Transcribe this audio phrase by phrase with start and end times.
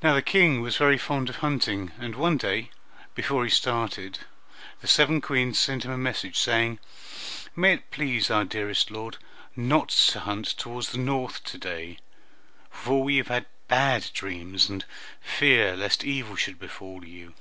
[0.00, 2.70] Now the King was very fond of hunting, and one day,
[3.16, 4.20] before he started,
[4.80, 6.78] the seven Queens sent him a message saying,
[7.56, 9.16] "May it please our dearest lord
[9.56, 11.98] not to hunt toward the north to day,
[12.70, 14.84] for we have dreamed bad dreams, and
[15.20, 17.34] fear lest evil should befall you."